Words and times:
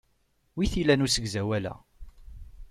Wi 0.55 0.65
t-ilan 0.71 1.05
usegzawal-a? 1.05 1.73